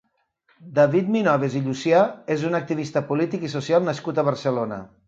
David 0.79 1.11
Minoves 1.17 1.59
i 1.59 1.63
Llucià 1.67 2.01
és 2.37 2.49
un 2.51 2.61
activista 2.63 3.07
polític 3.13 3.47
i 3.51 3.55
social 3.59 3.91
nascut 3.93 4.25
a 4.27 4.31
Barcelona. 4.33 4.85